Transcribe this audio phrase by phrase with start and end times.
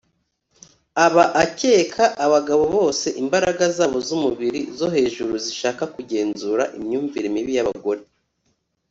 [1.05, 8.03] aba akeka abagabo bose imbaraga zabo z'umubiri zo hejuru zishaka kugenzura imyumvire mibi yabagore